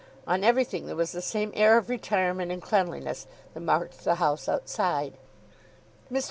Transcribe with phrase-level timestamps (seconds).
[0.25, 4.49] On everything there was the same air of retirement and cleanliness that marked the house
[4.49, 5.13] outside.
[6.11, 6.19] Mr.